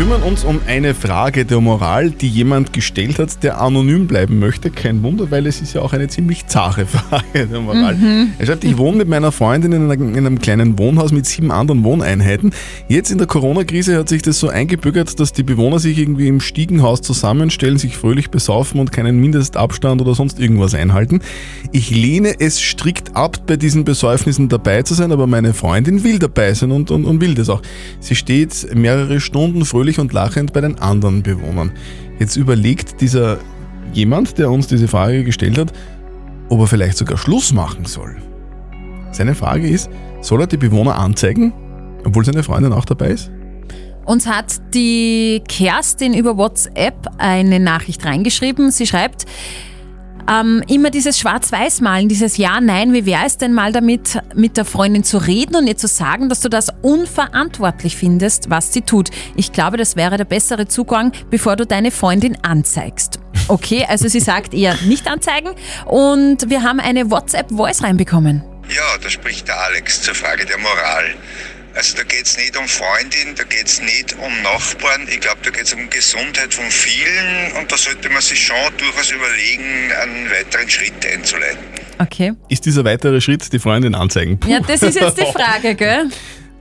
[0.00, 4.38] Wir kümmern uns um eine Frage der Moral, die jemand gestellt hat, der anonym bleiben
[4.38, 4.70] möchte.
[4.70, 7.98] Kein Wunder, weil es ist ja auch eine ziemlich zahre Frage der Moral.
[8.38, 11.50] Er schreibt, ich wohne mit meiner Freundin in einem, in einem kleinen Wohnhaus mit sieben
[11.50, 12.54] anderen Wohneinheiten.
[12.88, 16.40] Jetzt in der Corona-Krise hat sich das so eingebürgert, dass die Bewohner sich irgendwie im
[16.40, 21.20] Stiegenhaus zusammenstellen, sich fröhlich besaufen und keinen Mindestabstand oder sonst irgendwas einhalten.
[21.72, 26.18] Ich lehne es strikt ab, bei diesen Besäufnissen dabei zu sein, aber meine Freundin will
[26.18, 27.60] dabei sein und, und, und will das auch.
[28.00, 31.72] Sie steht mehrere Stunden fröhlich und lachend bei den anderen Bewohnern.
[32.18, 33.38] Jetzt überlegt dieser
[33.92, 35.72] jemand, der uns diese Frage gestellt hat,
[36.48, 38.16] ob er vielleicht sogar Schluss machen soll.
[39.12, 39.90] Seine Frage ist,
[40.20, 41.52] soll er die Bewohner anzeigen,
[42.04, 43.30] obwohl seine Freundin auch dabei ist?
[44.04, 48.70] Uns hat die Kerstin über WhatsApp eine Nachricht reingeschrieben.
[48.70, 49.26] Sie schreibt,
[50.30, 54.64] ähm, immer dieses Schwarz-Weiß-Malen, dieses Ja, Nein, wie wäre es denn mal damit, mit der
[54.64, 59.10] Freundin zu reden und ihr zu sagen, dass du das unverantwortlich findest, was sie tut.
[59.34, 63.18] Ich glaube, das wäre der bessere Zugang, bevor du deine Freundin anzeigst.
[63.48, 65.50] Okay, also sie sagt eher nicht anzeigen
[65.86, 68.44] und wir haben eine WhatsApp-Voice reinbekommen.
[68.68, 71.14] Ja, da spricht der Alex zur Frage der Moral.
[71.74, 75.06] Also da geht es nicht um Freundin, da geht es nicht um Nachbarn.
[75.08, 78.56] Ich glaube, da geht es um Gesundheit von vielen und da sollte man sich schon
[78.76, 81.58] durchaus überlegen, einen weiteren Schritt einzuleiten.
[81.98, 82.32] Okay.
[82.48, 84.38] Ist dieser weitere Schritt die Freundin anzeigen?
[84.38, 84.50] Puh.
[84.50, 86.08] Ja, das ist jetzt die Frage, gell?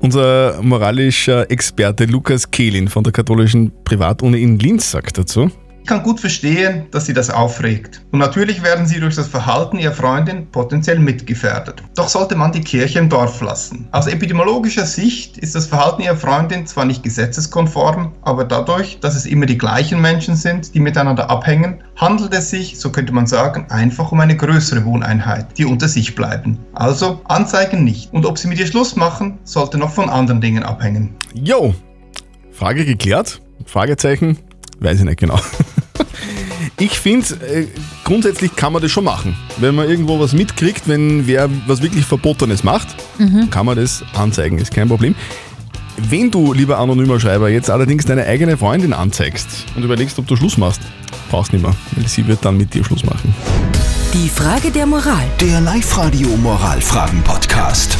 [0.00, 5.50] Unser moralischer Experte Lukas Kehlin von der katholischen Privatuni in Linz sagt dazu.
[5.82, 8.02] Ich kann gut verstehen, dass sie das aufregt.
[8.12, 11.82] Und natürlich werden sie durch das Verhalten ihrer Freundin potenziell mitgefährdet.
[11.96, 13.88] Doch sollte man die Kirche im Dorf lassen.
[13.90, 19.26] Aus epidemiologischer Sicht ist das Verhalten ihrer Freundin zwar nicht gesetzeskonform, aber dadurch, dass es
[19.26, 23.66] immer die gleichen Menschen sind, die miteinander abhängen, handelt es sich, so könnte man sagen,
[23.70, 26.58] einfach um eine größere Wohneinheit, die unter sich bleiben.
[26.74, 28.12] Also anzeigen nicht.
[28.12, 31.16] Und ob sie mit ihr Schluss machen, sollte noch von anderen Dingen abhängen.
[31.34, 31.74] Jo,
[32.52, 33.40] Frage geklärt?
[33.64, 34.38] Fragezeichen?
[34.80, 35.38] Weiß ich nicht genau.
[36.78, 37.66] Ich finde, äh,
[38.04, 39.36] grundsätzlich kann man das schon machen.
[39.58, 42.88] Wenn man irgendwo was mitkriegt, wenn wer was wirklich Verbotenes macht,
[43.50, 45.14] kann man das anzeigen, ist kein Problem.
[45.98, 50.36] Wenn du, lieber anonymer Schreiber, jetzt allerdings deine eigene Freundin anzeigst und überlegst, ob du
[50.36, 50.80] Schluss machst,
[51.30, 53.34] brauchst nicht mehr, weil sie wird dann mit dir Schluss machen.
[54.14, 55.26] Die Frage der Moral.
[55.40, 57.98] Der Live-Radio Moralfragen-Podcast.